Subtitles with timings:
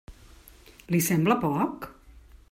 [0.95, 1.87] Li sembla poc?